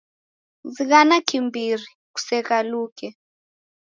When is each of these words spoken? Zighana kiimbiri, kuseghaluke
Zighana 0.73 1.17
kiimbiri, 1.27 1.85
kuseghaluke 2.13 3.07